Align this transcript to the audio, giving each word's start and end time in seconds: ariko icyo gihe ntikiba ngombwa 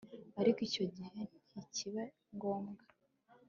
ariko 0.39 0.59
icyo 0.67 0.83
gihe 0.95 1.21
ntikiba 1.51 2.03
ngombwa 2.35 2.83